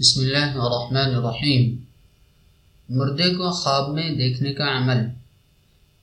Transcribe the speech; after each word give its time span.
بسم 0.00 0.20
اللہ 0.20 0.58
الرحمن 0.58 1.14
الرحیم۔ 1.14 1.76
مردے 2.88 3.34
کو 3.34 3.50
خواب 3.50 3.88
میں 3.88 4.10
دیکھنے 4.10 4.52
کا 4.54 4.64
عمل۔ 4.76 4.98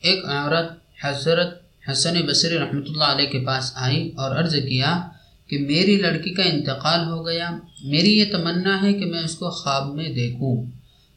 ایک 0.01 0.25
عورت 0.25 0.71
حضرت 1.03 1.61
حسن 1.92 2.21
بصری 2.21 2.58
رحمۃ 2.58 2.87
اللہ 2.87 3.03
علیہ 3.03 3.25
کے 3.25 3.39
پاس 3.45 3.71
آئی 3.75 4.11
اور 4.17 4.35
عرض 4.35 4.55
کیا 4.55 5.01
کہ 5.47 5.58
میری 5.58 5.95
لڑکی 5.95 6.33
کا 6.33 6.43
انتقال 6.43 7.00
ہو 7.08 7.25
گیا۔ 7.27 7.51
میری 7.83 8.20
یہ 8.20 8.25
تمنا 8.31 8.81
ہے 8.81 8.93
کہ 8.93 9.05
میں 9.05 9.23
اس 9.23 9.36
کو 9.36 9.50
خواب 9.50 9.96
میں 9.96 10.09
دیکھوں۔ 10.09 10.66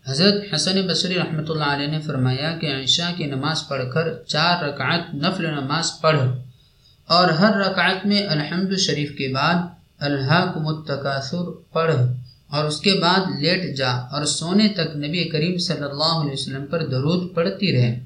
حضرت 0.07 0.55
حسن 0.55 0.87
بصری 0.87 1.15
رحمۃ 1.15 1.49
اللہ 1.49 1.65
علیہ 1.65 1.87
نے 1.87 2.01
فرمایا 2.01 2.57
کہ 2.61 2.67
عائشہ 2.75 3.11
کی 3.17 3.25
نماز 3.25 3.69
پڑھ 3.69 3.85
کر 3.95 4.23
چار 4.23 4.65
رکعت 4.65 5.15
نفل 5.15 5.47
نماز 5.47 6.01
پڑھ 6.01 6.21
اور 7.09 7.29
ہر 7.29 7.57
رکعت 7.57 8.07
میں 8.07 8.27
الحمد 8.27 8.79
شریف 8.79 9.11
کے 9.19 9.35
بعد 9.35 9.55
اللہ 9.99 10.51
کو 10.55 10.61
متقاصر 10.61 11.51
پڑھ۔ 11.73 11.95
اور 12.51 12.65
اس 12.65 12.81
کے 12.81 12.95
بعد 12.95 13.41
لیٹ 13.41 13.77
جا 13.77 13.91
اور 13.91 14.25
سونے 14.25 14.69
تک 14.69 14.97
نبی 14.97 15.25
کریم 15.25 15.59
صلی 15.59 15.83
اللہ 15.83 16.21
علیہ 16.21 16.33
وسلم 16.33 16.67
پر 16.67 16.87
درود 16.87 17.35
پڑتی 17.35 17.73
رہے۔ 17.73 18.01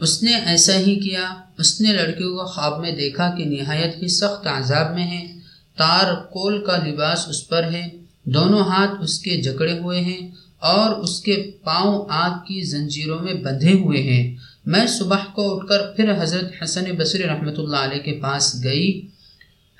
اس 0.00 0.22
نے 0.22 0.34
ایسا 0.34 0.76
ہی 0.76 0.94
کیا۔ 1.00 1.34
اس 1.58 1.80
نے 1.80 1.92
لڑکیوں 1.92 2.36
کو 2.36 2.44
خواب 2.44 2.80
میں 2.80 2.92
دیکھا 2.92 3.34
کہ 3.38 3.44
نہایت 3.44 4.02
ہی 4.02 4.08
سخت 4.08 4.46
عذاب 4.46 4.94
میں 4.94 5.06
ہے 5.06 5.38
تار 5.76 6.14
کول 6.14 6.64
کا 6.64 6.76
لباس 6.76 7.28
اس 7.28 7.48
پر 7.48 7.64
ہے۔ 7.64 7.88
دونوں 8.24 8.60
ہاتھ 8.60 8.90
اس 9.00 9.18
کے 9.18 9.36
جکڑے 9.36 9.78
ہوئے 9.78 10.00
ہیں 10.00 10.30
اور 10.58 10.90
اس 10.90 11.20
کے 11.20 11.50
پاؤں 11.64 12.06
آگ 12.08 12.30
کی 12.30 12.60
زنجیروں 12.60 13.18
میں 13.18 13.34
بندھے 13.34 13.72
ہوئے 13.72 14.02
ہیں۔ 14.02 14.36
میں 14.66 14.86
صبح 14.86 15.18
کو 15.32 15.56
اٹھ 15.56 15.68
کر 15.68 15.86
پھر 15.96 16.22
حضرت 16.22 16.62
حسن 16.62 16.84
بصری 16.98 17.22
رحمۃ 17.22 17.58
اللہ 17.58 17.76
علیہ 17.76 17.98
کے 17.98 18.12
پاس 18.22 18.64
گئی۔ 18.64 19.06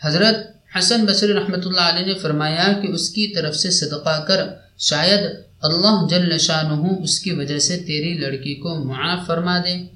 حضرت 0.04 0.36
حسن 0.78 1.04
بصری 1.04 1.32
رحمۃ 1.32 1.64
اللہ 1.64 1.80
علیہ 1.80 2.06
نے 2.06 2.14
فرمایا 2.14 2.72
کہ 2.82 2.86
اس 2.86 3.10
کی 3.10 3.26
طرف 3.26 3.56
سے 3.56 3.70
صدقہ 3.70 4.24
کر، 4.24 4.46
شاید 4.78 5.20
اللہ 5.62 6.06
جل 6.10 6.38
شاہ 6.38 6.72
اس 7.02 7.20
کی 7.20 7.30
وجہ 7.30 7.58
سے 7.58 7.78
تیری 7.78 8.14
لڑکی 8.14 8.54
کو 8.54 8.84
معاف 8.84 9.26
فرما 9.26 9.58
دے۔ 9.58 9.86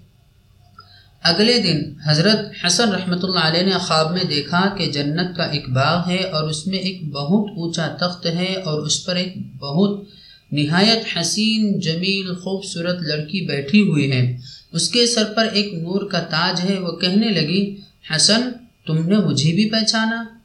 اگلے 1.22 1.58
دن 1.58 1.92
حضرت 2.06 2.66
حسن 2.66 2.88
رحمۃ 2.88 3.18
اللہ 3.22 3.38
علیہ 3.38 3.62
نے 3.62 3.78
خواب 3.78 4.12
میں 4.12 4.24
دیکھا 4.24 4.74
کہ 4.78 4.86
جنت 4.86 5.36
کا 5.36 5.42
ایک 5.42 5.68
باغ 5.68 6.10
ہے 6.10 6.22
اور 6.22 6.48
اس 6.48 6.66
میں 6.66 6.78
ایک 6.78 7.12
بہت 7.12 7.50
اونچا 7.56 7.88
تخت 8.00 8.26
ہے 8.26 8.54
اور 8.54 8.82
اس 8.82 9.06
پر 9.06 9.16
ایک 9.16 9.56
بہت 9.56 10.04
نہایت 10.52 11.18
حسین، 11.18 11.80
جمیل، 11.80 12.34
خوبصورت 12.34 13.02
لڑکی 13.02 13.46
بیٹھی 13.46 13.80
ہوئی 13.80 14.12
ہے۔ 14.12 14.36
اس 14.72 14.88
کے 14.88 15.06
سر 15.06 15.24
پر 15.24 15.46
ایک 15.52 15.74
نور 15.74 16.08
کا 16.10 16.20
تاج 16.20 16.70
ہے۔ 16.70 16.78
وہ 16.78 16.92
کہنے 16.92 17.28
لگی، 17.28 17.76
حسن، 18.16 18.50
تم 18.86 19.08
نے 19.08 19.16
مجھے 19.16 19.52
بھی 19.52 19.70
پہچانا۔ 19.70 20.37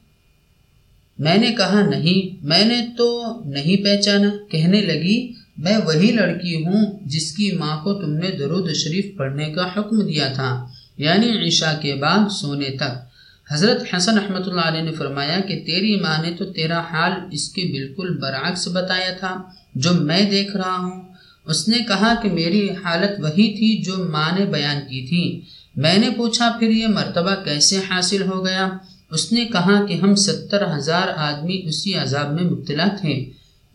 میں 1.20 1.38
نے 1.38 1.52
کہا 1.58 1.86
نہیں، 1.90 2.46
میں 2.46 2.66
نے 2.66 2.88
تو 2.98 3.24
نہیں 3.46 3.84
پہچانا، 3.84 4.30
کہنے 4.50 4.82
لگی، 4.82 5.34
میں 5.58 5.78
وہی 5.86 6.12
لڑکی 6.12 6.66
ہوں 6.66 7.00
جس 7.06 7.32
کی 7.32 7.52
ماں 7.52 7.84
کو 7.84 7.94
تم 7.94 8.14
نے 8.14 8.32
درود 8.32 8.74
شریف 8.74 9.06
پڑھنے 9.18 9.46
کا 9.46 9.66
حکم 9.78 10.02
دیا 10.02 10.28
تھا 10.28 10.68
یعنی 10.98 11.48
عشاء 11.48 11.80
کے 11.82 11.96
بعد 11.96 12.32
سونے 12.32 12.70
تک۔ 12.70 13.14
حضرت 13.52 13.96
حسن 13.96 14.18
احمد 14.18 14.48
اللہ 14.48 14.62
علیہ 14.62 14.82
نے 14.82 14.92
فرمایا 14.92 15.40
کہ 15.40 15.64
تیری 15.66 16.00
ماں 16.00 16.24
نے 16.24 16.32
تو 16.32 16.46
تیرا 16.46 16.80
حال 16.80 17.12
اس 17.32 17.50
کے 17.50 17.62
بالکل 17.62 18.18
برعکس 18.18 18.68
بتایا 18.68 19.14
تھا 19.20 19.42
جو 19.76 19.94
میں 19.94 20.30
دیکھ 20.30 20.56
رہا 20.56 20.78
ہوں۔ 20.78 21.02
اس 21.46 21.68
نے 21.68 21.78
کہا 21.78 22.14
کہ 22.22 22.30
میری 22.30 22.70
حالت 22.70 23.20
وہی 23.20 23.58
تھی 23.58 23.84
جو 23.84 23.94
ماں 23.98 24.40
نے 24.40 24.46
بیان 24.46 24.78
کی 24.80 25.08
تھی۔ 25.08 25.42
میں 25.76 25.98
نے 25.98 26.10
پوچھا 26.10 26.56
پھر 26.60 26.70
یہ 26.70 26.88
مرتبہ 26.88 27.36
کیسے 27.44 27.80
حاصل 27.90 28.22
ہو 28.22 28.46
گیا؟ 28.46 28.70
اس 29.14 29.32
نے 29.32 29.46
کہا 29.46 29.76
کہ 29.86 29.94
ہم 29.94 30.16
ستر 30.18 30.62
ہزار 30.76 31.08
آدمی 31.22 31.62
اسی 31.66 31.94
عذاب 31.96 32.32
میں 32.34 32.44
مبتلا 32.44 32.88
تھے، 33.02 33.16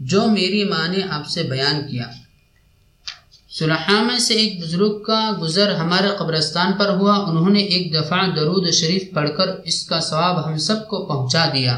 جو 0.01 0.21
میری 0.29 0.63
ماں 0.65 0.87
نے 0.89 1.03
آپ 1.11 1.29
سے 1.29 1.43
بیان 1.43 1.77
کیا۔ 1.91 2.07
میں 4.03 4.19
سے 4.19 4.35
ایک 4.35 4.53
بزرگ 4.63 4.99
کا 5.03 5.21
گزر 5.43 5.75
ہمارے 5.75 6.09
قبرستان 6.19 6.73
پر 6.79 6.89
ہوا، 6.91 7.15
انہوں 7.29 7.51
نے 7.51 7.63
ایک 7.65 7.93
دفعہ 7.95 8.21
درود 8.37 8.71
شریف 8.73 9.05
پڑھ 9.15 9.31
کر 9.37 9.49
اس 9.65 9.79
کا 9.89 9.99
ثواب 10.01 10.37
ہم 10.47 10.57
سب 10.67 10.87
کو 10.89 11.05
پہنچا 11.07 11.45
دیا۔ 11.55 11.75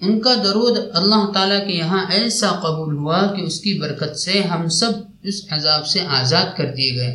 ان 0.00 0.20
کا 0.20 0.34
درود 0.44 0.76
اللہ 0.92 1.24
تعالیٰ 1.34 1.60
کے 1.66 1.74
یہاں 1.74 2.04
ایسا 2.10 2.50
قبول 2.62 2.94
ہوا 2.96 3.20
کہ 3.32 3.42
اس 3.42 3.60
کی 3.60 3.72
برکت 3.78 4.18
سے 4.18 4.42
ہم 4.42 4.68
سب 4.80 4.92
اس 5.22 5.44
عذاب 5.50 5.86
سے 5.86 6.00
آزاد 6.20 6.56
کر 6.56 6.72
دیے 6.76 6.94
گئے، 6.96 7.14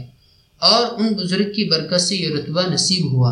اور 0.62 0.82
ان 1.00 1.14
بزرگ 1.14 1.52
کی 1.56 1.70
برکت 1.70 2.02
سے 2.02 2.16
یہ 2.16 2.36
رتبہ 2.36 2.62
نصیب 2.74 3.06
ہوا۔ 3.14 3.32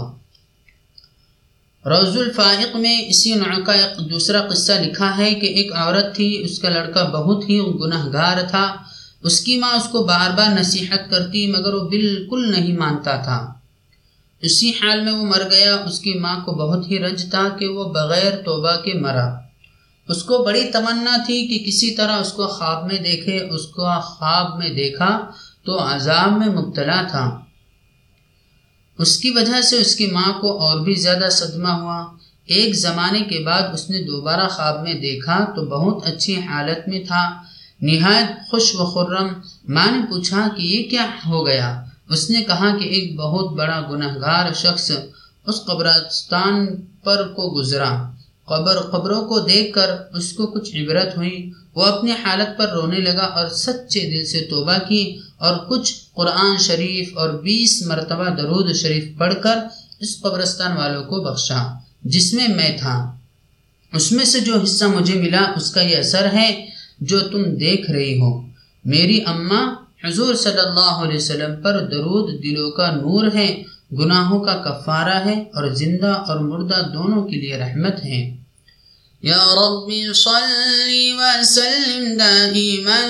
روز 1.86 2.18
الفائق 2.18 2.76
میں 2.76 3.02
اسی 3.08 3.36
نوع 3.36 3.64
کا 3.64 3.74
ایک 3.74 4.10
دوسرا 4.10 4.48
قصہ 4.48 4.72
لکھا 4.72 5.18
ہے 5.18 5.34
کہ 5.34 5.46
ایک 5.46 5.74
عورت 5.76 6.16
تھی، 6.16 6.44
اس 6.44 6.60
کا 6.60 6.70
لڑکا 6.70 7.04
بہت 7.04 7.50
ہی 7.50 7.60
گناہ 7.60 8.08
گار 8.14 8.42
تھا۔ 8.50 8.76
اس 9.24 9.42
کی 9.42 9.58
ماں 9.58 9.74
اس 9.74 9.84
کو 9.84 10.04
بار 10.04 10.30
بار 10.38 10.60
نصیحت 10.60 11.10
کرتی 11.10 11.48
مگر 11.48 11.74
وہ 11.74 11.90
بالکل 11.90 12.52
نہیں 12.52 12.78
مانتا 12.78 13.16
تھا۔ 13.16 13.54
اسی 14.42 14.70
حال 14.70 15.02
میں 15.02 15.12
وہ 15.12 15.26
مر 15.26 15.42
گیا۔ 15.52 15.76
اس 15.76 16.00
کی 16.00 16.14
ماں 16.14 16.40
کو 16.46 16.52
بہت 16.52 16.92
ہی 16.92 17.00
رنج 17.00 17.30
تھا 17.30 17.50
کہ 17.60 17.68
وہ 17.68 17.84
بغیر 17.94 18.36
توبہ 18.36 18.82
کے 18.84 18.94
مرا۔ 18.94 19.36
اس 20.10 20.24
کو 20.24 20.38
بڑی 20.38 20.64
تمنا 20.74 21.18
تھی 21.26 21.48
کہ 21.48 21.66
کسی 21.66 21.92
طرح 21.92 22.12
اس 22.12 22.34
کو 22.34 22.48
خواب 22.48 22.86
میں 22.86 23.00
دیکھے۔ 23.00 23.40
اس 23.50 23.68
کو 23.68 24.02
خواب 24.02 24.58
میں 24.58 24.70
دیکھا 24.70 25.20
تو 25.66 25.80
عذاب 25.80 26.38
میں 26.38 26.48
مبتلا 26.48 27.04
تھا۔ 27.12 27.40
اس 29.00 29.18
کی 29.18 29.30
وجہ 29.30 29.62
سے 29.62 29.78
اس 29.78 29.96
کی 29.96 30.06
ماں 30.06 30.42
کو 30.42 30.58
اور 30.58 30.80
بھی 30.80 30.94
زیادہ 30.94 31.30
صدمہ 31.32 31.70
ہوا۔ 31.70 32.06
ایک 32.46 32.76
زمانے 32.76 33.20
کے 33.20 33.40
بعد 33.46 33.62
اس 33.74 33.90
نے 33.90 34.04
دوبارہ 34.04 34.48
خواب 34.48 34.84
میں 34.84 34.94
دیکھا 34.94 35.46
تو 35.56 35.66
بہت 35.66 36.08
اچھی 36.08 36.36
حالت 36.36 36.88
میں 36.88 37.00
تھا۔ 37.08 37.30
نہایت 37.82 38.50
خوش 38.50 38.76
و 38.76 38.86
خرم۔ 38.86 39.28
ماں 39.68 39.92
نے 39.92 40.06
پوچھا 40.10 40.48
کہ 40.58 40.62
یہ 40.62 40.90
کیا 40.90 41.06
ہو 41.26 41.46
گیا؟ 41.46 41.84
اس 42.10 42.30
نے 42.30 42.42
کہا 42.42 42.78
کہ 42.78 42.84
ایک 42.84 43.16
بہت 43.16 43.54
بڑا 43.54 43.82
گناہ 43.92 44.16
گار 44.16 44.54
شخص 44.54 44.92
اس 45.46 45.66
قبرستان 45.66 46.82
پر 47.04 47.28
کو 47.28 47.60
گزرا۔ 47.60 48.12
قبر 48.46 48.78
قبروں 48.78 49.26
کو 49.26 49.40
دیکھ 49.40 49.74
کر 49.74 49.96
اس 50.14 50.34
کو 50.34 50.48
کچھ 50.48 50.76
عبرت 50.76 51.18
ہوئی۔ 51.18 51.52
وہ 51.76 51.86
اپنی 51.86 52.12
حالت 52.12 52.58
پر 52.58 52.68
رونے 52.70 53.00
لگا 53.00 53.24
اور 53.24 53.48
سچے 53.48 54.10
دل 54.10 54.26
سے 54.26 54.48
توبہ 54.50 54.78
کی۔ 54.88 55.20
اور 55.42 55.56
کچھ 55.70 55.94
قرآن 56.14 56.58
شریف 56.58 57.18
اور 57.18 57.30
بیس 57.30 57.84
مرتبہ 57.86 58.30
درود 58.30 58.76
شریف 58.76 59.06
پڑھ 59.18 59.34
کر 59.44 59.58
اس 60.00 60.22
قبرستان 60.22 60.78
والوں 60.78 61.04
کو 61.04 61.22
بخشا، 61.22 61.80
جس 62.04 62.34
میں 62.34 62.48
میں 62.48 62.78
تھا۔ 62.78 63.16
اس 63.94 64.12
میں 64.12 64.26
سے 64.26 64.40
جو 64.40 64.54
حصہ 64.64 64.86
مجھے 64.86 65.22
ملا، 65.22 65.54
اس 65.58 65.72
کا 65.72 65.82
یہ 65.82 65.98
اثر 65.98 66.26
ہے 66.34 66.70
جو 67.00 67.20
تم 67.20 67.44
دیکھ 67.44 67.92
رہی 67.92 68.22
ہو۔ 68.22 68.42
میری 68.86 69.22
اماں 69.26 69.76
حضور 70.08 70.36
صلی 70.36 70.60
اللہ 70.60 70.94
علیہ 71.04 71.18
وسلم 71.18 71.62
پر 71.62 71.80
درود 71.80 72.44
دلوں 72.44 72.72
کا 72.72 72.92
نور 72.96 73.28
ہے، 73.36 73.64
گناہوں 73.92 74.40
کا 74.40 74.56
کفارہ 74.56 75.26
ہے 75.26 75.42
اور 75.42 75.70
زندہ 75.70 76.24
اور 76.28 76.40
مردہ 76.40 76.82
دونوں 76.94 77.24
کے 77.24 77.36
لیے 77.36 77.58
رحمت 77.58 78.06
ہے۔ 78.06 78.41
يا 79.24 79.54
رب 79.54 79.90
صل 80.12 80.92
وسلم 81.14 82.18
دائما 82.18 83.02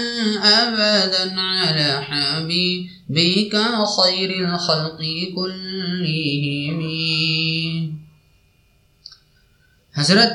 أبدا 0.44 1.25
على 1.38 2.01
حبيبك 2.01 3.53
خير 3.97 4.29
الخلق 4.39 4.99
كلهم. 5.35 6.81
حضرت 9.95 10.33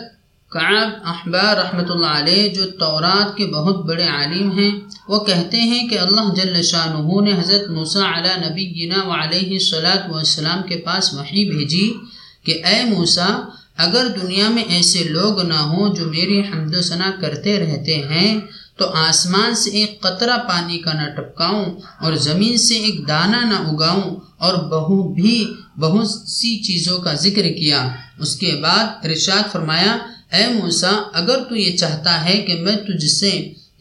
کعب 0.53 0.91
احبار 1.05 1.57
رحمۃ 1.57 1.91
اللہ 1.91 2.13
علیہ 2.17 2.49
جو 2.55 2.65
تورات 2.79 3.37
کے 3.37 3.47
بہت 3.47 3.85
بڑے 3.87 4.07
عالم 4.09 4.51
ہیں 4.59 4.71
وہ 5.09 5.19
کہتے 5.25 5.61
ہیں 5.71 5.89
کہ 5.89 5.99
اللہ 5.99 6.33
جل 6.35 6.63
شاہ 6.63 6.95
نے 7.23 7.33
حضرت 7.41 7.71
موسیٰ 7.71 8.07
علیہ 8.13 8.37
نبی 8.45 8.65
گنا 8.77 9.03
و 9.03 9.13
علیہ 9.15 9.59
والسلام 10.11 10.63
کے 10.69 10.77
پاس 10.85 11.13
وحی 11.15 11.45
بھیجی 11.51 11.87
کہ 12.47 12.61
اے 12.65 12.79
موسیٰ 12.85 13.35
اگر 13.85 14.07
دنیا 14.23 14.49
میں 14.49 14.63
ایسے 14.75 15.03
لوگ 15.05 15.43
نہ 15.43 15.61
ہوں 15.71 15.95
جو 15.95 16.05
میری 16.07 16.41
حمد 16.41 16.75
و 16.75 16.81
ثنا 16.81 17.11
کرتے 17.21 17.59
رہتے 17.59 17.95
ہیں، 18.11 18.31
تو 18.79 18.85
آسمان 19.09 19.55
سے 19.55 19.71
ایک 19.71 20.01
قطرہ 20.01 20.37
پانی 20.49 20.79
کا 20.79 20.93
نہ 20.93 21.07
ٹپکاؤں 21.17 21.65
اور 22.05 22.13
زمین 22.29 22.57
سے 22.57 22.75
ایک 22.77 22.97
دانہ 23.09 23.41
نہ 23.51 23.59
اگاؤں 23.71 24.09
اور 24.45 24.55
بہو 24.71 24.99
بھی 25.15 25.37
بہت 25.81 26.09
سی 26.29 26.57
چیزوں 26.63 26.99
کا 26.99 27.13
ذکر 27.15 27.47
کیا۔ 27.53 27.81
اس 28.23 28.37
کے 28.37 28.51
بعد 28.63 29.07
رشاد 29.07 29.53
فرمایا، 29.53 29.97
اے 30.37 30.45
موسا 30.53 30.93
اگر 31.13 31.39
تو 31.49 31.57
یہ 31.57 31.77
چاہتا 31.77 32.25
ہے 32.25 32.37
کہ 32.47 32.55
میں 32.65 32.77
تجھ 32.87 33.07
سے 33.11 33.33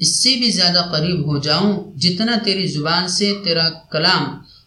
اس 0.02 0.10
سے 0.24 0.36
بھی 0.40 0.50
زیادہ 0.52 0.82
قریب 0.92 1.20
ہو 1.28 1.38
جاؤں 1.38 1.72
جتنا 2.00 2.36
تیری 2.44 2.66
زبان 2.68 3.08
سے 3.08 3.28
تیرا 3.44 3.68
کلام 3.92 4.24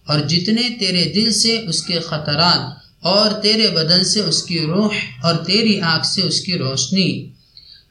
اور 0.08 0.18
جتنے 0.30 0.68
تیرے 0.80 1.04
دل 1.14 1.32
سے 1.32 1.52
اس 1.68 1.82
کے 1.82 1.98
خطرات 2.00 2.62
اور 3.00 3.30
تیرے 3.30 3.70
بدن 3.70 4.04
سے 4.04 4.20
اس 4.20 4.42
کی 4.42 4.60
روح 4.60 4.94
اور 5.22 5.34
تیری 5.34 5.80
آنکھ 5.80 6.06
سے 6.06 6.22
اس 6.22 6.40
کی 6.40 6.58
روشنی۔ 6.58 7.30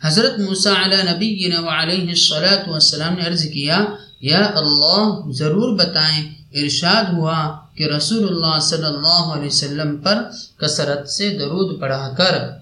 حضرت 0.03 0.39
موسیٰ 0.39 0.83
علیہ 0.83 1.11
نبی 1.11 1.45
علیہ 1.55 2.09
الصلاۃ 2.09 2.67
والسلام 2.67 3.13
نے 3.13 3.27
عرض 3.27 3.43
کیا، 3.43 3.85
یا 4.21 4.51
اللہ، 4.55 5.31
ضرور 5.31 5.79
بتائیں، 5.79 6.35
ارشاد 6.53 7.03
ہوا 7.13 7.57
کہ 7.75 7.83
رسول 7.83 8.27
اللہ 8.27 8.59
صلی 8.59 8.83
اللہ 8.83 9.33
علیہ 9.33 9.47
وسلم 9.47 9.97
پر 9.97 10.15
کثرت 10.57 11.09
سے 11.09 11.29
درود 11.29 11.79
پڑھا 11.79 12.13
کر۔ 12.17 12.57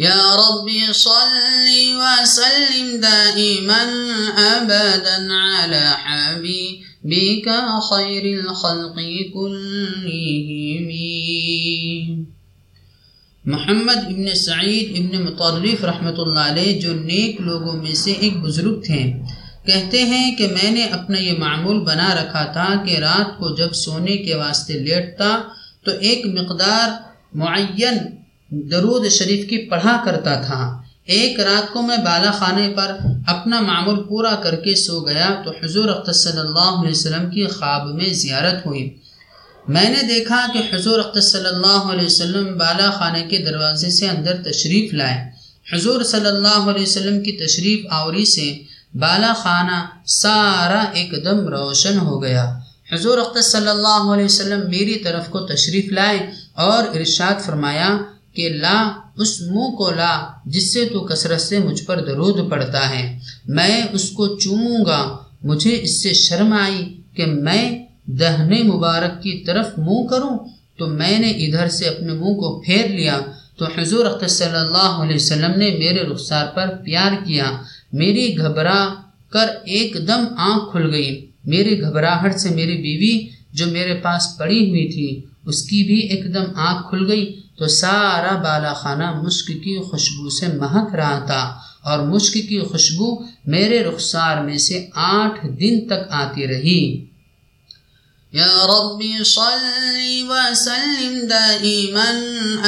يا 0.00 0.36
ربي 0.36 0.92
صل 0.92 1.96
وسلم 1.96 3.00
دائما 3.00 3.84
أبدا 4.36 5.16
على 5.64 5.84
حبيبك 7.04 7.48
خير 7.90 8.24
الخلق 8.40 8.96
كلهم 9.34 10.88
محمد 13.44 14.00
ابن 14.06 14.26
سعید 14.34 14.86
ابن 15.00 15.14
مطرف 15.22 15.84
رحمۃ 15.84 16.18
اللہ 16.18 16.44
علیہ 16.50 16.80
جو 16.80 16.92
نیک 16.94 17.40
لوگوں 17.40 17.72
میں 17.76 17.96
سے 18.02 18.12
ایک 18.20 18.34
بزرگ 18.42 18.76
تھے، 18.86 19.00
کہتے 19.66 20.02
ہیں 20.10 20.26
کہ 20.36 20.44
میں 20.48 20.70
نے 20.70 20.84
اپنا 20.98 21.18
یہ 21.20 21.38
معمول 21.38 21.78
بنا 21.84 22.10
رکھا 22.20 22.44
تھا 22.52 22.68
کہ 22.84 22.98
رات 23.06 23.28
کو 23.38 23.46
جب 23.56 23.70
سونے 23.84 24.16
کے 24.26 24.34
واسطے 24.34 24.74
لیٹتا 24.84 25.30
تو 25.84 25.90
ایک 26.00 26.20
مقدار 26.38 26.86
معین 27.42 27.96
درود 28.70 29.02
شریف 29.18 29.42
کی 29.50 29.58
پڑھا 29.70 29.94
کرتا 30.04 30.34
تھا۔ 30.46 30.60
ایک 31.10 31.40
رات 31.40 31.72
کو 31.72 31.82
میں 31.82 31.96
بالا 31.96 32.30
خانے 32.30 32.72
پر 32.76 32.96
اپنا 33.26 33.60
معمول 33.60 34.02
پورا 34.02 34.34
کر 34.34 34.56
کے 34.56 34.74
سو 34.74 35.00
گیا 35.00 35.42
تو 35.44 35.50
حضور 35.50 35.88
اخت 35.88 36.16
صلی 36.16 36.40
اللہ 36.40 36.72
علیہ 36.80 36.90
وسلم 36.90 37.30
کی 37.30 37.46
خواب 37.46 37.86
میں 37.94 38.10
زیارت 38.12 38.66
ہوئی۔ 38.66 38.84
میں 39.68 39.88
نے 39.88 40.02
دیکھا 40.08 40.46
کہ 40.52 40.74
حضور 40.74 40.98
اخت 40.98 41.22
صلی 41.22 41.46
اللہ 41.46 41.82
علیہ 41.92 42.06
وسلم 42.06 42.58
بالا 42.58 42.90
خانے 42.90 43.22
کے 43.22 43.38
دروازے 43.38 43.90
سے 43.90 44.08
اندر 44.08 44.36
تشریف 44.44 44.94
لائے۔ 44.94 45.18
حضور 45.72 46.02
صلی 46.02 46.26
اللہ 46.26 46.70
علیہ 46.70 46.82
وسلم 46.82 47.22
کی 47.22 47.32
تشریف 47.32 47.86
آوری 47.90 48.24
سے 48.24 48.46
بالا 48.94 49.32
خانہ 49.36 49.78
سارا 50.06 50.84
ایک 50.92 51.24
دم 51.24 51.38
روشن 51.48 51.98
ہو 51.98 52.22
گیا۔ 52.22 52.58
حضور 52.92 53.18
اخت 53.18 53.44
صلی 53.44 53.68
اللہ 53.68 54.02
علیہ 54.14 54.24
وسلم 54.24 54.60
میری 54.70 54.94
طرف 54.94 55.28
کو 55.28 55.38
تشریف 55.46 55.92
لائے 55.92 56.18
اور 56.54 56.82
ارشاد 56.96 57.44
فرمایا 57.46 57.90
کہ 58.40 58.48
لا، 58.48 58.92
اس 59.16 59.40
منہ 59.40 59.76
کو 59.76 59.90
لا، 59.90 60.26
جس 60.46 60.72
سے 60.72 60.84
تو 60.84 61.00
کثرت 61.00 61.40
سے 61.40 61.58
مجھ 61.58 61.82
پر 61.82 62.00
درود 62.00 62.50
پڑتا 62.50 62.98
ہے۔ 62.98 63.18
میں 63.48 63.82
اس 63.92 64.10
کو 64.10 64.38
چوموں 64.38 64.84
گا۔ 64.84 65.16
مجھے 65.42 65.78
اس 65.82 66.02
سے 66.02 66.12
شرم 66.12 66.52
آئی 66.52 67.00
کہ 67.14 67.26
میں 67.26 67.86
دہنے 68.06 68.62
مبارک 68.62 69.22
کی 69.22 69.44
طرف 69.46 69.66
منہ 69.78 70.06
کروں۔ 70.06 70.38
تو 70.78 70.86
میں 70.86 71.18
نے 71.18 71.30
ادھر 71.30 71.68
سے 71.68 71.84
اپنے 71.84 72.12
منہ 72.12 72.34
کو 72.34 72.60
پھیر 72.60 72.88
لیا۔ 72.88 73.20
تو 73.56 73.64
حضور 73.78 74.06
اخت 74.06 74.30
صلی 74.30 74.56
اللہ 74.56 75.02
علیہ 75.02 75.14
وسلم 75.14 75.50
نے 75.50 75.70
میرے 75.70 76.02
رخسار 76.02 76.46
پر 76.54 76.66
پیار 76.84 77.12
کیا۔ 77.24 77.52
میری 77.92 78.38
گھبرا 78.38 78.94
کر 79.30 79.46
ایک 79.64 79.96
دم 80.08 80.24
آنکھ 80.36 80.64
کھل 80.70 80.94
گئی۔ 80.94 81.26
میری 81.44 81.80
گھبراہٹ 81.80 82.36
سے 82.36 82.50
میری 82.50 82.76
بیوی 82.76 83.26
جو 83.52 83.66
میرے 83.66 83.94
پاس 83.94 84.38
پڑی 84.38 84.70
ہوئی 84.70 84.88
تھی، 84.88 85.20
اس 85.46 85.62
کی 85.62 85.84
بھی 85.84 85.98
ایک 86.00 86.34
دم 86.34 86.44
آنکھ 86.54 86.88
کھل 86.90 87.10
گئی۔ 87.10 87.40
تو 87.60 87.68
سارا 87.68 88.36
بالا 88.36 88.72
خانہ 88.72 89.10
مشک 89.10 89.46
کی 89.46 89.82
خوشبو 89.82 90.30
سے 90.30 90.46
مہک 90.46 90.94
رہا 90.94 91.18
تھا 91.18 91.56
اور 91.82 91.98
مشک 91.98 92.32
کی 92.32 92.60
خوشبو 92.60 93.24
میرے 93.46 93.84
رخسار 93.84 94.44
میں 94.44 94.58
سے 94.58 94.88
آٹھ 94.94 95.46
دن 95.46 95.86
تک 95.86 96.10
آتی 96.10 96.48
رہی۔ 96.48 97.06
یا 98.32 98.46
ربی 98.46 99.24
صلی 99.24 100.22
وسلم 100.28 101.26
دائما 101.26 102.10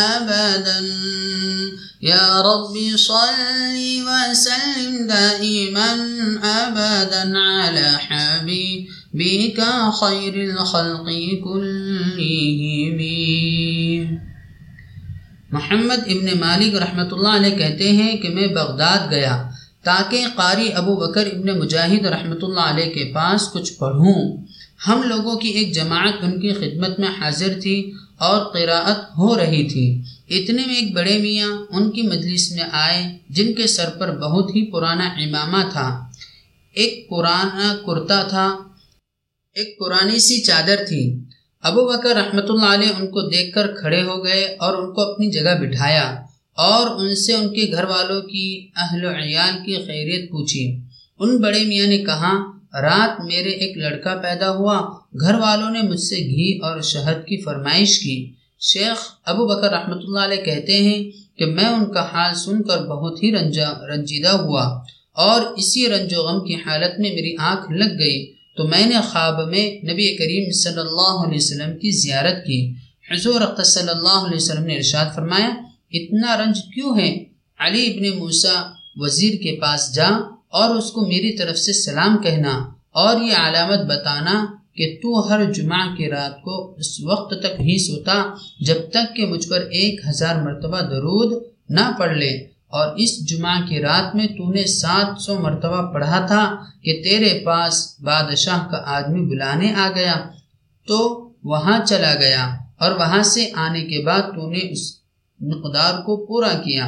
ابدا۔ 0.02 0.78
یا 2.00 2.42
ربی 2.42 2.96
صلی 2.96 4.02
وسلم 4.06 5.06
دائما 5.06 5.90
ابدا 6.42 7.22
على 7.68 7.88
حبیبک 8.08 9.60
خیر 10.00 10.34
الخلق 10.34 11.06
کلهم 11.44 13.02
محمد 15.52 16.02
ابن 16.06 16.38
مالک 16.38 16.74
رحمۃ 16.74 17.10
اللہ 17.12 17.34
علیہ 17.36 17.56
کہتے 17.58 17.88
ہیں 17.88 18.16
کہ 18.16 18.28
میں 18.28 18.46
بغداد 18.46 19.10
گیا 19.10 19.50
تاکہ 19.84 20.26
قاری 20.34 20.72
ابو 20.72 20.94
بکر 20.96 21.26
ابن 21.26 21.58
مجاہد 21.58 22.06
رحمۃ 22.06 22.42
اللہ 22.42 22.60
علیہ 22.60 22.90
کے 22.92 23.04
پاس 23.14 23.48
کچھ 23.52 23.72
پڑھوں۔ 23.72 24.44
ہم 24.88 25.02
لوگوں 25.02 25.34
کی 25.36 25.48
ایک 25.48 25.74
جماعت 25.74 26.14
ان 26.22 26.40
کی 26.40 26.52
خدمت 26.52 26.98
میں 26.98 27.08
حاضر 27.20 27.52
تھی 27.62 27.92
اور 28.18 28.44
قراءت 28.44 28.98
ہو 29.18 29.36
رہی 29.36 29.64
تھی۔ 29.68 29.86
اتنے 30.28 30.62
میں 30.66 30.74
ایک 30.74 30.94
بڑے 30.94 31.18
میاں 31.18 31.52
ان 31.70 31.90
کی 31.90 32.02
مجلس 32.02 32.52
میں 32.52 32.64
آئے 32.72 33.02
جن 33.28 33.52
کے 33.52 33.66
سر 33.66 33.90
پر 33.98 34.16
بہت 34.18 34.50
ہی 34.50 34.70
پرانا 34.70 35.04
امامہ 35.04 35.62
تھا۔ 35.70 35.88
ایک 36.76 37.08
پرانا 37.10 37.74
کرتا 37.86 38.22
تھا، 38.22 38.46
ایک 39.56 39.78
پرانی 39.78 40.18
سی 40.18 40.40
چادر 40.40 40.76
تھی۔ 40.88 41.02
ابو 41.62 41.82
بکر 41.86 42.14
رحمۃ 42.16 42.48
اللہ 42.48 42.72
علیہ 42.74 42.88
ان 43.00 43.06
کو 43.06 43.20
دیکھ 43.28 43.54
کر 43.54 43.66
کھڑے 43.66 44.02
ہو 44.02 44.24
گئے 44.24 44.42
اور 44.44 44.74
ان 44.74 44.92
کو 44.92 45.00
اپنی 45.00 45.30
جگہ 45.30 45.54
بٹھایا 45.60 46.14
اور 46.58 47.00
ان 47.00 47.14
سے 47.14 47.32
ان 47.32 47.48
کے 47.48 47.70
گھر 47.72 47.84
والوں 47.84 48.20
کی 48.20 48.46
اہل 48.76 49.04
و 49.04 49.08
عیال 49.08 49.54
کی 49.66 49.74
خیریت 49.86 50.30
پوچھی۔ 50.30 50.64
ان 51.18 51.36
بڑے 51.36 51.64
میاں 51.64 51.86
نے 51.86 51.98
کہا، 51.98 52.32
رات 52.82 53.20
میرے 53.24 53.50
ایک 53.50 53.76
لڑکا 53.76 54.14
پیدا 54.14 54.50
ہوا، 54.50 54.76
گھر 55.20 55.34
والوں 55.34 55.70
نے 55.70 55.82
مجھ 55.82 56.00
سے 56.00 56.16
گھی 56.16 56.58
اور 56.62 56.80
شہد 56.80 57.24
کی 57.26 57.36
فرمائش 57.42 57.98
کی۔ 57.98 58.32
شیخ 58.60 58.98
ابو 59.24 59.46
بکر 59.46 59.70
رحمۃ 59.70 60.02
اللہ 60.04 60.20
علیہ 60.20 60.44
کہتے 60.44 60.76
ہیں 60.76 61.00
کہ 61.38 61.46
میں 61.46 61.64
ان 61.64 61.84
کا 61.92 62.02
حال 62.12 62.34
سن 62.34 62.62
کر 62.62 62.78
بہت 62.86 63.22
ہی 63.22 63.32
رنجا، 63.32 63.72
رنجیدہ 63.88 64.34
ہوا 64.36 64.64
اور 65.12 65.40
اسی 65.56 65.88
رنج 65.88 66.14
و 66.14 66.22
غم 66.22 66.44
کی 66.44 66.54
حالت 66.54 67.00
میں 67.00 67.10
میری 67.10 67.34
آنکھ 67.38 67.72
لگ 67.72 67.98
گئی۔ 67.98 68.41
تو 68.56 68.68
میں 68.68 68.86
نے 68.86 68.94
خواب 69.12 69.48
میں 69.48 69.92
نبی 69.92 70.16
کریم 70.16 70.50
صلی 70.50 70.80
اللہ 70.80 71.26
علیہ 71.26 71.36
وسلم 71.36 71.78
کی 71.78 71.90
زیارت 71.90 72.46
کی۔ 72.46 72.72
حضور 73.10 73.62
صلی 73.64 73.88
اللہ 73.88 74.18
علیہ 74.26 74.36
وسلم 74.36 74.64
نے 74.64 74.76
ارشاد 74.76 75.14
فرمایا، 75.14 75.50
اتنا 75.92 76.36
رنج 76.36 76.58
کیوں 76.74 76.98
ہے؟ 76.98 77.24
علی 77.58 77.90
ابن 77.90 78.18
موسا 78.18 78.70
وزیر 78.96 79.34
کے 79.42 79.60
پاس 79.60 79.94
جا 79.94 80.08
اور 80.48 80.74
اس 80.74 80.90
کو 80.90 81.00
میری 81.00 81.36
طرف 81.36 81.58
سے 81.58 81.72
سلام 81.72 82.18
کہنا 82.18 82.68
اور 82.90 83.20
یہ 83.20 83.32
علامت 83.32 83.78
بتانا 83.78 84.44
کہ 84.74 84.98
تو 85.02 85.28
ہر 85.28 85.52
جمعہ 85.52 85.96
کی 85.96 86.10
رات 86.10 86.42
کو 86.42 86.74
اس 86.74 87.00
وقت 87.00 87.30
تک 87.30 87.60
ہی 87.60 87.78
سوتا 87.78 88.34
جب 88.60 88.76
تک 88.90 89.16
کہ 89.16 89.26
مجھ 89.26 89.48
پر 89.48 89.60
ایک 89.60 90.00
ہزار 90.08 90.42
مرتبہ 90.42 90.80
درود 90.80 91.42
نہ 91.68 91.96
پڑھ 91.98 92.16
لے۔ 92.18 92.51
اور 92.72 92.86
اس 92.96 93.12
جمعہ 93.28 93.58
کی 93.68 93.76
رات 93.80 94.14
میں 94.16 94.26
تو 94.26 94.44
نے 94.52 94.64
سات 94.80 95.20
سو 95.20 95.32
مرتبہ 95.38 95.80
پڑھا 95.92 96.20
تھا 96.26 96.44
کہ 96.82 96.92
تیرے 97.04 97.32
پاس 97.46 97.74
بادشاہ 98.00 98.60
کا 98.70 98.78
آدمی 98.96 99.22
بلانے 99.30 99.68
آ 99.74 99.88
گیا۔ 99.94 100.16
تو 100.88 100.98
وہاں 101.44 101.78
چلا 101.86 102.14
گیا 102.14 102.44
اور 102.80 102.90
وہاں 102.92 103.22
سے 103.22 103.42
آنے 103.54 103.82
کے 103.90 103.98
بعد 104.04 104.22
تو 104.36 104.50
نے 104.50 104.62
اس 104.72 104.82
مقدار 105.40 105.94
کو 106.02 106.12
پورا 106.26 106.52
کیا۔ 106.64 106.86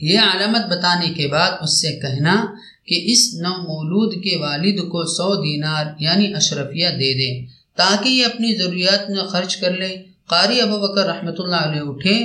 یہ 0.00 0.18
علامت 0.32 0.64
بتانے 0.72 1.08
کے 1.08 1.26
بعد 1.28 1.50
اس 1.62 1.72
سے 1.80 1.90
کہنا 2.02 2.34
کہ 2.88 2.96
اس 3.04 3.22
نو 3.34 3.52
مولود 3.62 4.12
کے 4.24 4.34
والد 4.36 4.78
کو 4.92 5.00
سو 5.16 5.28
دینار 5.42 5.84
یعنی 5.98 6.26
اشرفیہ 6.34 6.88
دے 7.00 7.10
دے 7.20 7.30
تاکہ 7.76 8.08
یہ 8.08 8.24
اپنی 8.24 8.50
ضروریات 8.58 9.02
میں 9.10 9.24
خرچ 9.32 9.52
کر 9.56 9.72
لے۔ 9.76 9.92
قاری 10.32 10.56
ابو 10.60 10.76
بکر 10.84 11.04
رحمۃ 11.06 11.38
اللہ 11.38 11.62
علیہ 11.68 11.84
اٹھے 11.90 12.16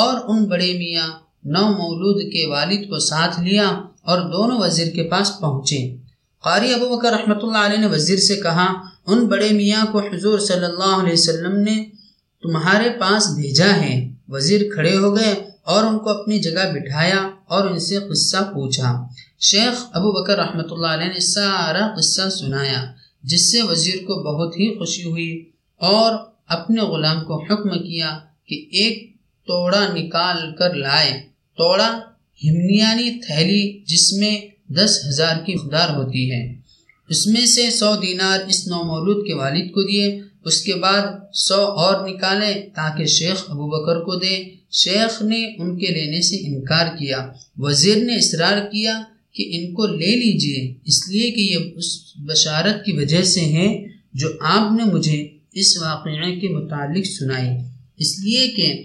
اور 0.00 0.14
ان 0.30 0.38
بڑے 0.44 0.70
میاں 0.78 1.10
نو 1.44 1.62
مولود 1.72 2.32
کے 2.32 2.46
والد 2.46 2.88
کو 2.88 2.98
ساتھ 2.98 3.40
لیا 3.40 3.68
اور 4.02 4.18
دونوں 4.18 4.58
وزیر 4.58 4.94
کے 4.94 5.02
پاس 5.02 5.40
پہنچے۔ 5.40 5.96
قاری 6.44 6.74
ابو 6.74 6.96
بکر 6.96 7.12
رحمۃ 7.12 7.42
اللہ 7.42 7.58
علیہ 7.58 7.78
نے 7.78 7.86
وزیر 7.86 8.18
سے 8.18 8.36
کہا، 8.36 8.66
ان 9.06 9.26
بڑے 9.26 9.50
میاں 9.50 9.84
کو 9.92 9.98
حضور 9.98 10.38
صلی 10.38 10.64
اللہ 10.64 10.94
علیہ 11.02 11.12
وسلم 11.12 11.56
نے 11.56 11.84
تمہارے 12.42 12.90
پاس 12.90 13.30
بھیجا 13.30 13.76
ہے۔ 13.76 14.08
وزیر 14.28 14.60
کھڑے 14.74 14.96
ہو 14.96 15.16
گئے 15.16 15.34
اور 15.62 15.84
ان 15.84 15.98
کو 15.98 16.10
اپنی 16.10 16.38
جگہ 16.38 16.72
بٹھایا 16.74 17.30
اور 17.46 17.70
ان 17.70 17.78
سے 17.78 17.98
قصہ 18.10 18.36
پوچھا۔ 18.36 19.06
شیخ 19.40 19.84
ابو 19.92 20.22
بکر 20.22 20.38
رحمۃ 20.38 20.70
اللہ 20.70 20.86
علیہ 20.86 21.06
نے 21.06 21.20
سارا 21.20 21.94
قصہ 21.96 22.28
سنایا، 22.28 22.84
جس 23.22 23.52
سے 23.52 23.62
وزیر 23.62 23.96
کو 23.96 24.22
بہت 24.22 24.56
ہی 24.56 24.78
خوشی 24.78 25.04
ہوئی 25.04 25.50
اور 25.80 26.14
اپنے 26.46 26.80
غلام 26.82 27.24
کو 27.24 27.42
حکم 27.42 27.68
کیا 27.68 28.18
کہ 28.46 28.54
ایک 28.54 29.16
توڑا 29.46 29.86
نکال 29.94 30.54
کر 30.58 30.74
لائے۔ 30.74 31.31
توڑا 31.56 32.00
ہمنیانی 32.44 33.10
تھیلی 33.26 33.80
جس 33.86 34.12
میں 34.12 34.40
دس 34.72 34.98
ہزار 35.08 35.36
کی 35.46 35.56
خدار 35.56 35.88
ہوتی 35.88 36.32
ہے۔ 36.32 36.54
اس 37.08 37.26
میں 37.26 37.46
سے 37.46 37.70
سو 37.70 37.96
دینار 38.02 38.38
اس 38.48 38.66
نو 38.66 38.82
مولود 38.82 39.26
کے 39.26 39.34
والد 39.34 39.70
کو 39.70 39.82
دیے۔ 39.82 40.20
اس 40.44 40.60
کے 40.60 40.74
بعد 40.74 41.34
سو 41.34 41.54
اور 41.54 42.08
نکالے 42.08 42.68
تاکہ 42.74 43.06
شیخ 43.06 43.44
ابو 43.48 43.66
بکر 43.68 44.00
کو 44.00 44.14
دے۔ 44.14 44.44
شیخ 44.72 45.22
نے 45.22 45.44
ان 45.44 45.78
کے 45.78 45.86
لینے 45.86 46.20
سے 46.20 46.36
انکار 46.36 46.86
کیا۔ 46.96 47.28
وزیر 47.56 47.96
نے 47.96 48.16
اصرار 48.16 48.66
کیا 48.66 49.02
کہ 49.32 49.50
ان 49.52 49.74
کو 49.74 49.86
لے 49.86 50.16
لیجیے۔ 50.16 50.74
اس 50.84 51.08
لیے 51.08 51.30
کہ 51.30 51.40
یہ 51.40 51.58
اس 51.76 52.16
بشارت 52.16 52.84
کی 52.84 52.92
وجہ 52.92 53.22
سے 53.22 53.40
ہیں 53.40 53.88
جو 54.14 54.28
آپ 54.40 54.72
نے 54.72 54.84
مجھے 54.84 55.28
اس 55.52 55.78
واقعے 55.78 56.40
کے 56.40 56.48
متعلق 56.48 57.06
سنائی۔ 57.06 57.50
اس 57.96 58.18
لیے 58.18 58.48
کہ 58.48 58.82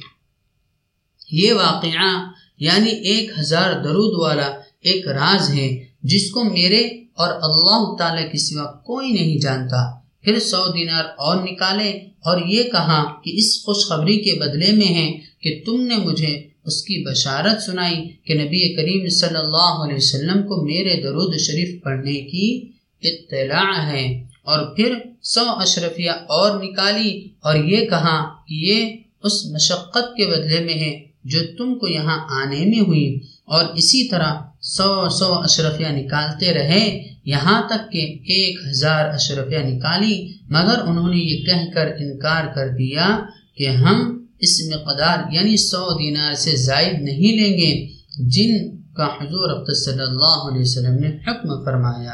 یہ 1.31 1.53
واقعہ 1.53 2.36
یعنی 2.59 2.89
ایک 2.89 3.31
ہزار 3.39 3.83
درود 3.83 4.13
والا 4.19 4.51
ایک 4.83 5.07
راز 5.07 5.49
ہے 5.49 5.85
جس 6.03 6.31
کو 6.31 6.43
میرے 6.43 6.81
اور 7.13 7.29
اللہ 7.33 7.95
تعالی 7.95 8.27
کے 8.31 8.37
سوا 8.37 8.71
کوئی 8.71 9.11
نہیں 9.11 9.39
جانتا۔ 9.39 9.97
پھر 10.21 10.39
سو 10.39 10.73
دینار 10.73 11.05
اور 11.05 11.35
نکالے 11.43 11.89
اور 12.25 12.41
یہ 12.47 12.63
کہا 12.63 13.21
کہ 13.21 13.31
اس 13.33 13.63
خوشخبری 13.65 14.17
کے 14.17 14.39
بدلے 14.39 14.71
میں 14.71 14.87
ہے 14.87 15.19
کہ 15.41 15.61
تم 15.65 15.81
نے 15.81 15.95
مجھے 15.95 16.47
اس 16.65 16.81
کی 16.81 17.11
بشارت 17.11 17.61
سنائی 17.61 18.09
کہ 18.25 18.33
نبی 18.33 18.75
کریم 18.75 19.09
صلی 19.09 19.37
اللہ 19.37 19.83
علیہ 19.83 19.95
وسلم 19.95 20.43
کو 20.43 20.65
میرے 20.65 21.01
درود 21.01 21.37
شریف 21.37 21.83
پڑھنے 21.83 22.13
کی 22.13 22.71
اطلاع 23.01 23.91
ہے۔ 23.91 24.23
اور 24.41 24.75
پھر 24.75 24.93
سو 25.21 25.41
اشرفیہ 25.45 26.11
اور 26.11 26.63
نکالی 26.63 27.27
اور 27.39 27.55
یہ 27.55 27.85
کہا 27.85 28.23
کہ 28.47 28.53
یہ 28.53 28.95
اس 29.23 29.45
مشقت 29.45 30.15
کے 30.17 30.25
بدلے 30.31 30.59
میں 30.59 30.73
ہے۔ 30.73 31.06
جو 31.29 31.39
تم 31.57 31.79
کو 31.79 31.87
یہاں 31.87 32.19
آنے 32.29 32.65
میں 32.65 32.79
ہوئی 32.79 33.19
اور 33.45 33.65
اسی 33.75 34.07
طرح 34.07 34.33
سو 34.61 35.09
سو 35.09 35.33
اشرفیہ 35.33 35.87
نکالتے 35.87 36.53
رہے، 36.53 37.13
یہاں 37.25 37.61
تک 37.69 37.91
کہ 37.91 38.01
ایک 38.27 38.57
ہزار 38.67 39.05
اشرفیہ 39.09 39.57
نکالی، 39.57 40.33
مگر 40.49 40.77
انہوں 40.87 41.09
نے 41.09 41.17
یہ 41.17 41.45
کہہ 41.45 41.73
کر 41.73 41.87
انکار 41.99 42.45
کر 42.55 42.67
دیا 42.67 43.19
کہ 43.57 43.67
ہم 43.67 44.25
اس 44.39 44.61
مقدار 44.75 45.17
یعنی 45.31 45.57
سو 45.57 45.97
دینار 45.97 46.33
سے 46.33 46.55
زائد 46.55 47.01
نہیں 47.01 47.31
لیں 47.37 47.53
گے، 47.57 47.73
جن 48.19 48.77
کا 48.93 49.05
حضور 49.05 49.73
صلی 49.73 50.03
اللہ 50.03 50.39
علیہ 50.49 50.61
وسلم 50.61 50.95
نے 50.99 51.07
حکم 51.07 51.65
فرمایا۔ 51.65 52.11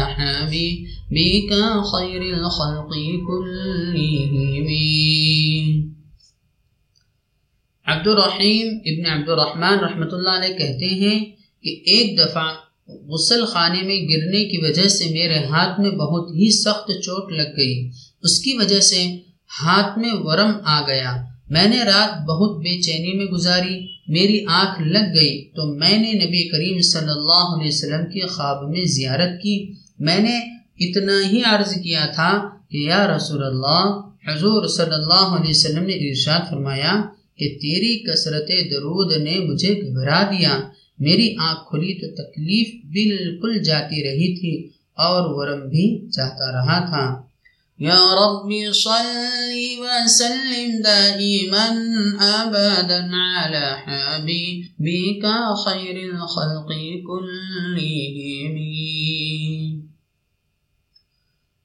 حبيبك 1.13 1.53
خير 1.83 2.21
الخلق 2.21 2.93
كلهم. 3.27 4.13
عبد 7.85 8.07
الرحیم 8.07 8.67
ابن 8.85 9.09
عبد 9.09 9.29
الرحمن 9.29 9.79
رحمۃ 9.79 10.07
اللہ 10.11 10.29
علیہ 10.29 10.57
کہتے 10.57 10.85
ہیں 10.85 11.25
کہ 11.63 11.69
ایک 11.69 12.19
دفعہ 12.19 12.53
غسل 12.87 13.45
خانے 13.45 13.81
میں 13.81 13.95
گرنے 13.95 14.45
کی 14.45 14.57
وجہ 14.57 14.87
سے 14.87 15.05
میرے 15.05 15.43
ہاتھ 15.45 15.79
میں 15.79 15.89
بہت 15.89 16.29
ہی 16.29 16.51
سخت 16.51 16.87
چوٹ 16.87 17.31
لگ 17.31 17.57
گئی۔ 17.57 17.89
اس 18.23 18.39
کی 18.39 18.53
وجہ 18.53 18.79
سے 18.79 19.17
ہاتھ 19.63 19.99
میں 19.99 20.11
ورم 20.13 20.51
آ 20.65 20.87
گیا۔ 20.87 21.17
میں 21.49 21.67
نے 21.67 21.79
رات 21.83 22.25
بہت 22.27 22.57
بے 22.57 22.81
چینی 22.81 23.13
میں 23.13 23.25
گزاری، 23.25 23.87
میری 24.07 24.45
آنکھ 24.47 24.81
لگ 24.81 25.15
گئی۔ 25.15 25.43
تو 25.45 25.73
میں 25.73 25.97
نے 25.97 26.13
نبی 26.13 26.49
کریم 26.49 26.81
صلی 26.81 27.09
اللہ 27.09 27.55
علیہ 27.55 27.67
وسلم 27.67 28.05
کی 28.05 28.27
خواب 28.27 28.69
میں 28.69 28.85
زیارت 28.85 29.41
کی۔ 29.41 29.73
میں 29.99 30.19
نے 30.19 30.62
اتنا 30.79 31.29
ہی 31.31 31.41
عرض 31.45 31.73
کیا 31.73 32.05
تھا 32.05 32.49
کہ 32.69 32.77
یا 32.77 33.17
رسول 33.17 33.43
اللہ، 33.43 34.01
حضور 34.27 34.67
صلی 34.67 34.93
اللہ 34.93 35.37
علیہ 35.39 35.49
وسلم 35.49 35.83
نے 35.83 35.93
ارشاد 35.93 36.39
فرمایا 36.49 37.01
کہ 37.37 37.57
تیری 37.61 38.03
کثرت 38.03 38.47
درود 38.47 39.17
نے 39.17 39.39
مجھے 39.39 39.81
گھبرا 39.81 40.23
دیا۔ 40.23 40.59
میری 40.99 41.35
آنکھ 41.39 41.69
کھلی 41.69 41.93
تو 41.93 42.23
تکلیف 42.23 42.85
بالکل 42.85 43.63
جاتی 43.63 44.03
رہی 44.03 44.39
تھی 44.39 44.69
اور 44.93 45.21
ورم 45.25 45.69
بھی 45.69 46.09
چاہتا 46.11 46.51
رہا 46.51 46.85
تھا۔ 46.85 47.21
یا 47.79 47.97
رب 47.99 48.73
صل 48.73 49.79
وسلم 49.79 50.81
دائما 50.83 51.65
ابدا 52.19 52.99
على 53.43 53.67
حبيبك 53.85 55.25
خير 55.65 55.95
الخلق 56.13 56.71
كلهم 57.07 58.63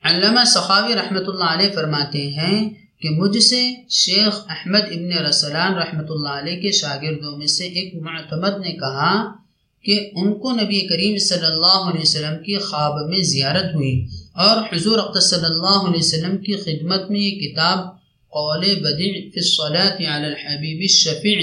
علامہ 0.09 0.45
سخاوی 0.47 0.95
رحمۃ 0.95 1.27
اللہ 1.27 1.51
علیہ 1.53 1.71
فرماتے 1.75 2.21
ہیں 2.31 2.59
کہ 3.01 3.09
مجھ 3.11 3.39
سے 3.39 3.61
شیخ 3.95 4.39
احمد 4.49 4.87
ابن 4.91 5.13
رسلان 5.27 5.75
رحمۃ 5.75 6.11
اللہ 6.11 6.39
علیہ 6.41 6.61
کے 6.61 6.71
شاگردوں 6.71 7.37
میں 7.37 7.47
سے 7.47 7.65
ایک 7.79 7.95
معتمد 8.03 8.59
نے 8.61 8.73
کہا 8.73 9.13
کہ 9.85 9.99
ان 10.15 10.33
کو 10.35 10.53
نبی 10.53 10.81
کریم 10.87 11.17
صلی 11.19 11.47
اللہ 11.47 11.81
علیہ 11.89 12.01
وسلم 12.01 12.37
کی 12.45 12.57
خواب 12.61 12.97
میں 13.09 13.23
زیارت 13.25 13.75
ہوئی 13.75 13.95
اور 14.37 14.57
حضور 14.73 14.99
صلی 15.21 15.45
اللہ 15.45 15.79
علیہ 15.83 16.01
وسلم 16.01 16.37
کی 16.39 16.57
خدمت 16.57 17.11
میں 17.11 17.21
یہ 17.21 17.39
کتاب 17.39 17.87
قول 18.33 18.65
بدع 18.81 18.97
فی 19.33 19.41
الصلاة 19.41 20.17
علی 20.17 20.27
الحبیب 20.27 20.81
الشفیع، 20.81 21.39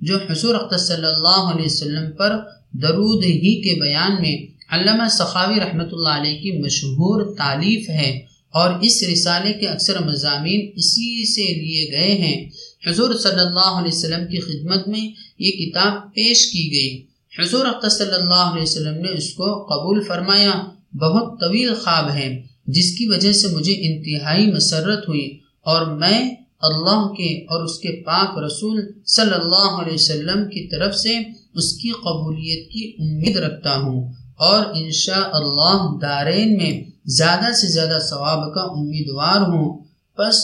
جو 0.00 0.18
حضور 0.30 0.54
صلی 0.78 1.06
اللہ 1.06 1.42
علیہ 1.50 1.64
وسلم 1.64 2.10
پر 2.12 2.36
درود 2.80 3.24
ہی 3.24 3.54
کے 3.60 3.80
بیان 3.80 4.20
میں 4.20 4.36
علامہ 4.70 5.08
سخاوی 5.08 5.60
رحمۃ 5.60 5.92
اللہ 5.92 6.08
علیہ 6.08 6.38
کی 6.42 6.50
مشہور 6.62 7.36
تعلیف 7.36 7.88
ہے 7.90 8.10
اور 8.50 8.70
اس 8.82 9.02
رسالے 9.12 9.52
کے 9.52 9.66
اکثر 9.66 10.02
مضامین 10.02 10.70
اسی 10.76 11.34
سے 11.34 11.54
لیے 11.54 11.88
گئے 11.92 12.14
ہیں۔ 12.14 12.50
حضور 12.86 13.14
صلی 13.14 13.40
اللہ 13.40 13.70
علیہ 13.78 13.92
وسلم 13.92 14.26
کی 14.26 14.40
خدمت 14.40 14.88
میں 14.88 15.00
یہ 15.38 15.50
کتاب 15.50 16.14
پیش 16.14 16.46
کی 16.52 16.70
گئی۔ 16.72 17.02
حضور 17.38 17.66
صلی 17.90 18.14
اللہ 18.14 18.46
علیہ 18.52 18.62
وسلم 18.62 18.94
نے 18.94 19.08
اس 19.18 19.32
کو 19.32 19.48
قبول 19.64 20.02
فرمایا۔ 20.02 20.52
بہت 20.94 21.40
طویل 21.40 21.74
خواب 21.74 22.10
ہے، 22.10 22.42
جس 22.66 22.98
کی 22.98 23.06
وجہ 23.08 23.32
سے 23.32 23.48
مجھے 23.48 23.72
انتہائی 23.72 24.46
مسرت 24.46 25.08
ہوئی 25.08 25.38
اور 25.62 25.86
میں 25.86 26.34
اللہ 26.60 27.06
کے 27.18 27.34
اور 27.44 27.64
اس 27.64 27.78
کے 27.78 28.02
پاک 28.02 28.38
رسول 28.38 28.80
صلی 29.06 29.34
اللہ 29.34 29.70
علیہ 29.82 29.92
وسلم 29.92 30.44
کی 30.44 30.66
طرف 30.68 30.94
سے 30.94 31.18
اس 31.54 31.72
کی 31.72 31.90
قبولیت 31.90 32.70
کی 32.70 32.92
امید 32.98 33.36
رکھتا 33.36 33.76
ہوں۔ 33.76 34.12
اور 34.40 34.64
انشاء 34.74 35.28
اللہ 35.32 35.80
دارین 36.02 36.56
میں 36.56 36.72
زیادہ 37.18 37.52
سے 37.52 37.68
زیادہ 37.68 37.98
ثواب 38.10 38.54
کا 38.54 38.60
امیدوار 38.60 39.40
ہوں۔ 39.40 39.68
بس 40.18 40.36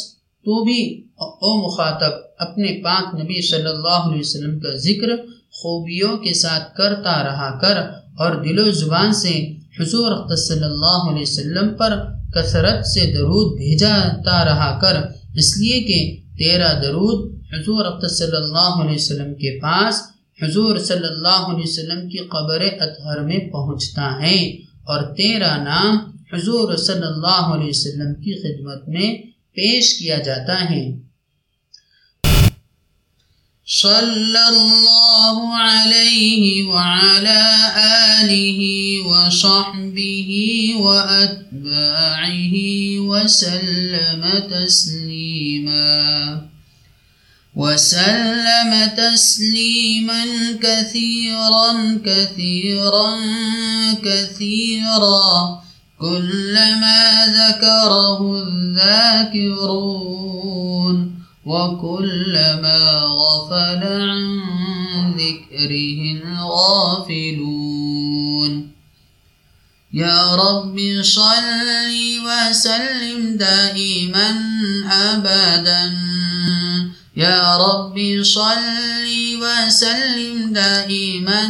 تو 0.47 0.65
بھی 0.65 0.81
او 1.17 1.51
مخاطب 1.67 2.13
اپنے 2.39 2.83
پاک 2.85 3.15
نبی 3.15 3.41
صلی 3.49 3.67
اللہ 3.67 4.03
علیہ 4.09 4.21
وسلم 4.21 4.59
کا 4.61 4.75
ذکر 4.77 5.09
خوبیوں 5.53 6.17
کے 6.17 6.33
ساتھ 6.35 6.75
کرتا 6.77 7.23
رہا 7.23 7.51
کر 7.59 7.77
اور 8.19 8.45
دل 8.45 8.59
و 8.59 8.71
زبان 8.71 9.13
سے 9.13 9.35
حضور 9.81 10.37
صلی 10.37 10.65
اللہ 10.65 11.01
علیہ 11.11 11.23
وسلم 11.23 11.69
پر 11.75 11.93
کثرت 12.35 12.87
سے 12.87 13.13
درود 13.13 13.57
بھیجاتا 13.57 14.45
رہا 14.45 14.71
کر، 14.83 14.97
اس 15.35 15.49
لیے 15.59 15.81
کہ 15.81 15.99
تیرا 16.39 16.73
درود 16.83 17.19
حضور 17.53 17.85
صلی 18.09 18.37
اللہ 18.37 18.73
علیہ 18.83 18.95
وسلم 18.95 19.35
کے 19.35 19.61
پاس 19.61 19.95
حضور 20.43 20.77
صلی 20.77 21.07
اللہ 21.07 21.29
علیہ 21.29 21.65
وسلم 21.65 22.09
کی 22.09 22.19
قبر 22.19 22.61
اطہر 22.61 23.21
میں 23.21 23.39
پہنچتا 23.39 24.23
ہے 24.23 24.57
اور 24.85 25.03
تیرا 25.03 25.57
نام 25.57 25.99
حضور 26.33 26.77
صلی 26.77 26.95
اللہ 26.95 27.27
علیہ 27.27 27.69
وسلم 27.69 28.15
کی 28.15 28.43
خدمت 28.43 28.89
میں 28.89 29.23
پیش 29.53 29.99
کیا 29.99 30.19
جاتا 30.19 30.71
ہے۔ 30.71 30.97
صلی 33.67 34.37
اللہ 34.37 35.59
علیہ 35.63 36.69
وعلا 36.69 38.21
آلہ 38.21 39.07
وصحبہ 39.07 40.83
وأتباعہ 40.83 42.53
وسلم 42.99 44.25
تسلیما۔ 44.51 46.07
وسلم 47.57 48.91
تسليما 48.97 50.25
كثيرا 50.63 51.99
كثيرا 52.05 53.11
كثيرا 54.05 55.63
كلما 56.01 57.27
ذكره 57.27 58.21
الذاكرون 58.43 59.77
وكلما 61.47 62.81
غفل 63.21 63.83
عن 63.85 64.23
ذكره 65.17 66.01
الغافلون. 66.23 67.73
يا 69.95 70.35
رب 70.35 70.77
صل 71.03 71.69
وسلم 72.27 73.37
دائما 73.37 74.29
أبدا. 74.93 75.83
يا 77.17 77.57
رب 77.57 77.97
صل 78.23 79.07
وسلم 79.43 80.53
دائما 80.53 81.45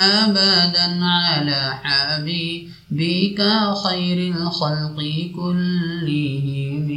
أبدا 0.00 1.04
على 1.04 1.78
حبيبك 1.82 3.40
خير 3.84 4.18
الخلق 4.36 4.98
كلهم. 5.36 6.88